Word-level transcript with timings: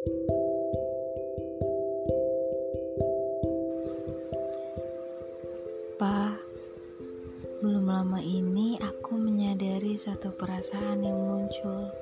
Pa, 0.00 0.08
belum 7.60 7.84
lama 7.84 8.16
ini 8.24 8.80
aku 8.80 9.20
menyadari 9.20 10.00
satu 10.00 10.32
perasaan 10.32 11.04
yang 11.04 11.20
muncul. 11.20 11.92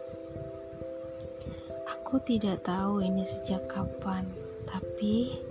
Aku 1.98 2.22
tidak 2.22 2.62
tahu 2.62 3.02
ini 3.02 3.26
sejak 3.26 3.66
kapan, 3.66 4.30
tapi 4.62 5.42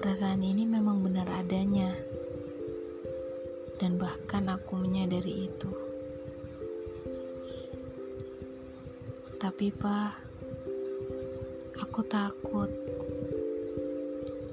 perasaan 0.00 0.40
ini 0.40 0.64
memang 0.64 1.04
benar 1.04 1.28
adanya. 1.28 1.92
Dan 3.76 4.00
bahkan 4.00 4.48
aku 4.48 4.80
menyadari 4.80 5.44
itu. 5.44 5.72
Tapi, 9.36 9.68
Pak, 9.76 10.29
aku 11.80 12.04
takut. 12.04 12.68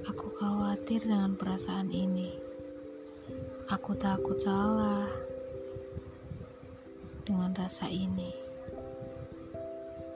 Aku 0.07 0.27
khawatir 0.39 1.03
dengan 1.03 1.35
perasaan 1.35 1.91
ini. 1.91 2.31
Aku 3.67 3.91
takut 3.99 4.39
salah 4.39 5.03
dengan 7.27 7.51
rasa 7.51 7.91
ini. 7.91 8.31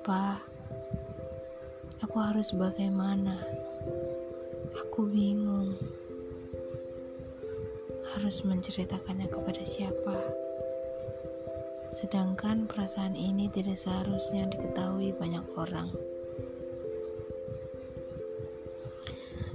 Pak, 0.08 0.40
aku 2.00 2.16
harus 2.16 2.56
bagaimana? 2.56 3.44
Aku 4.88 5.04
bingung. 5.04 5.76
Harus 8.16 8.40
menceritakannya 8.48 9.28
kepada 9.28 9.64
siapa? 9.68 10.16
Sedangkan 11.92 12.72
perasaan 12.72 13.20
ini 13.20 13.52
tidak 13.52 13.76
seharusnya 13.76 14.48
diketahui 14.48 15.12
banyak 15.12 15.44
orang. 15.60 15.92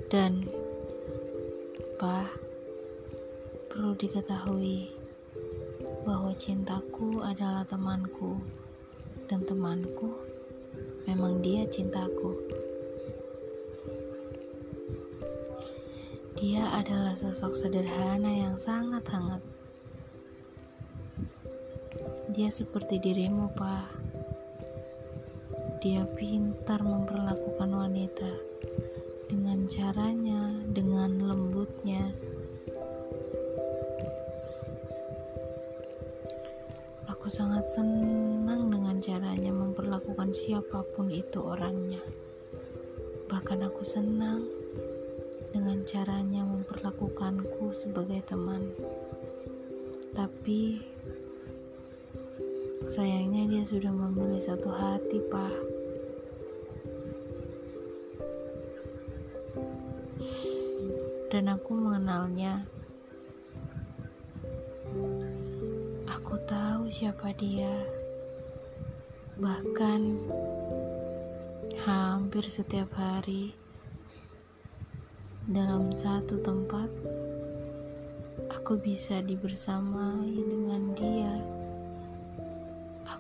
Dan, 0.07 0.47
Pak, 1.99 2.31
perlu 3.71 3.93
diketahui 3.99 4.95
bahwa 6.07 6.31
cintaku 6.39 7.23
adalah 7.27 7.67
temanku, 7.67 8.39
dan 9.27 9.43
temanku 9.43 10.15
memang 11.11 11.43
dia 11.43 11.67
cintaku. 11.67 12.39
Dia 16.39 16.69
adalah 16.77 17.19
sosok 17.19 17.53
sederhana 17.57 18.31
yang 18.31 18.57
sangat 18.61 19.03
hangat 19.11 19.43
dia 22.37 22.53
seperti 22.53 23.01
dirimu, 23.01 23.49
Pak. 23.57 23.89
Dia 25.81 26.05
pintar 26.05 26.85
memperlakukan 26.85 27.71
wanita 27.73 28.29
caranya, 29.67 30.55
dengan 30.71 31.19
lembutnya. 31.21 32.11
Aku 37.11 37.27
sangat 37.27 37.67
senang 37.71 38.71
dengan 38.71 39.03
caranya 39.03 39.51
memperlakukan 39.51 40.31
siapa 40.33 40.87
pun 40.95 41.11
itu 41.11 41.43
orangnya. 41.43 42.03
Bahkan 43.27 43.67
aku 43.67 43.83
senang 43.83 44.47
dengan 45.51 45.83
caranya 45.83 46.47
memperlakukanku 46.47 47.75
sebagai 47.75 48.23
teman. 48.27 48.71
Tapi 50.17 50.81
Sayangnya 52.87 53.51
dia 53.51 53.65
sudah 53.67 53.91
memilih 53.91 54.39
satu 54.39 54.71
hati, 54.71 55.19
Pak. 55.27 55.76
Dan 61.29 61.51
aku 61.51 61.75
mengenalnya. 61.75 62.63
Aku 66.07 66.39
tahu 66.47 66.87
siapa 66.87 67.35
dia. 67.35 67.73
Bahkan 69.37 70.01
hampir 71.85 72.43
setiap 72.47 72.91
hari 72.97 73.53
dalam 75.47 75.95
satu 75.95 76.41
tempat 76.43 76.89
aku 78.51 78.75
bisa 78.81 79.23
dibersamai 79.23 80.35
dengan 80.35 80.91
dia 80.99 81.57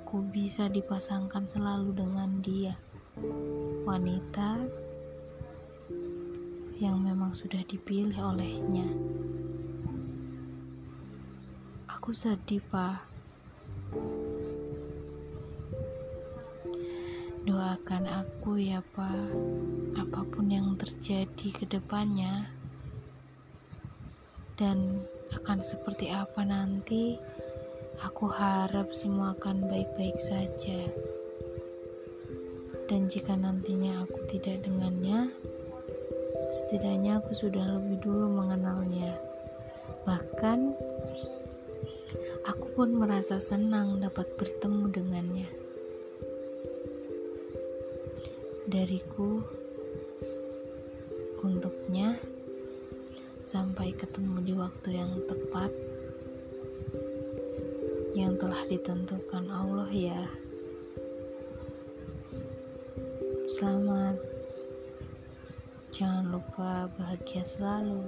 aku 0.07 0.23
bisa 0.31 0.71
dipasangkan 0.71 1.51
selalu 1.51 1.91
dengan 1.91 2.39
dia, 2.39 2.79
wanita 3.83 4.63
yang 6.77 7.01
memang 7.01 7.33
sudah 7.33 7.61
dipilih 7.65 8.17
olehnya. 8.21 8.89
Aku 11.89 12.13
sedih, 12.15 12.61
Pak. 12.69 13.03
Doakan 17.47 18.05
aku 18.11 18.61
ya, 18.61 18.85
Pak. 18.95 19.33
Apa 19.97 20.21
pun 20.29 20.53
yang 20.53 20.77
terjadi 20.77 21.49
ke 21.53 21.65
depannya 21.67 22.53
dan 24.57 25.05
akan 25.37 25.61
seperti 25.61 26.09
apa 26.09 26.41
nanti 26.45 27.21
Aku 28.05 28.29
harap 28.29 28.93
semua 28.93 29.33
akan 29.33 29.73
baik-baik 29.73 30.21
saja. 30.21 30.85
Dan 32.93 33.09
jika 33.09 33.33
nantinya 33.33 34.05
aku 34.05 34.21
tidak 34.29 34.69
dengannya, 34.69 35.33
setidaknya 36.51 37.19
aku 37.19 37.33
sudah 37.35 37.79
lebih 37.79 38.03
dulu 38.03 38.31
mengenalnya. 38.31 39.19
Bahkan, 40.07 40.75
aku 42.47 42.67
pun 42.75 42.95
merasa 42.95 43.43
senang 43.43 43.99
dapat 43.99 44.31
bertemu 44.39 44.85
dengannya. 44.91 45.49
Dariku, 48.67 49.43
untuknya, 51.43 52.19
sampai 53.47 53.95
ketemu 53.95 54.43
di 54.43 54.55
waktu 54.59 54.89
yang 54.99 55.23
tepat 55.31 55.71
yang 58.17 58.35
telah 58.41 58.65
ditentukan 58.67 59.47
Allah 59.53 59.87
ya. 59.93 60.25
Selamat. 63.47 64.36
Jangan 65.97 66.29
lupa 66.29 66.93
bahagia 67.01 67.41
selalu. 67.41 68.05